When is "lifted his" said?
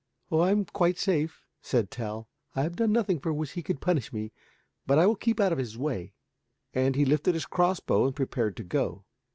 7.05-7.45